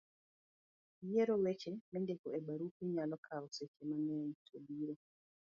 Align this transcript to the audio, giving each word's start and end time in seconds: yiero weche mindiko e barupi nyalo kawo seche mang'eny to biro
yiero 1.09 1.33
weche 1.43 1.71
mindiko 1.91 2.27
e 2.37 2.39
barupi 2.45 2.81
nyalo 2.93 3.15
kawo 3.25 3.45
seche 3.55 3.81
mang'eny 3.89 4.33
to 4.45 4.55
biro 4.65 4.95